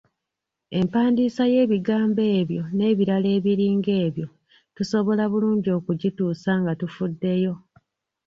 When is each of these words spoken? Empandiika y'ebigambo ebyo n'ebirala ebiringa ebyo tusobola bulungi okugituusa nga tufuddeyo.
Empandiika 0.79 1.43
y'ebigambo 1.53 2.21
ebyo 2.39 2.63
n'ebirala 2.75 3.29
ebiringa 3.37 3.91
ebyo 4.05 4.27
tusobola 4.75 5.23
bulungi 5.31 5.69
okugituusa 5.77 6.51
nga 6.61 6.73
tufuddeyo. 6.79 7.53